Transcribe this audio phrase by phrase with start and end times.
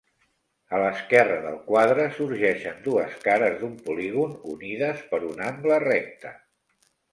[0.77, 6.37] A l'esquerra del quadre, sorgeixen dues cares d'un polígon unides per un angle recte.